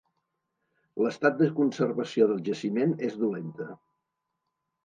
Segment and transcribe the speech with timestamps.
[1.07, 3.69] L'estat de conservació del jaciment és dolenta.